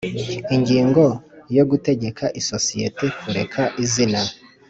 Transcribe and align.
Ingingo 0.55 1.03
ya 1.55 1.63
gutegeka 1.69 2.25
isosiyete 2.39 3.05
kureka 3.19 3.61
izina 3.83 4.19